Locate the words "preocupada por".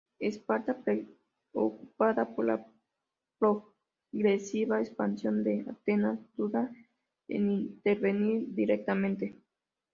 0.83-2.45